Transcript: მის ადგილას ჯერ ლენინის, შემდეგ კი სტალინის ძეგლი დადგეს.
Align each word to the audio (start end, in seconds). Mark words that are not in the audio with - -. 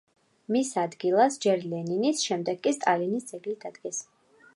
მის 0.53 0.69
ადგილას 0.83 1.37
ჯერ 1.45 1.61
ლენინის, 1.73 2.23
შემდეგ 2.29 2.63
კი 2.65 2.73
სტალინის 2.79 3.29
ძეგლი 3.33 3.55
დადგეს. 3.67 4.01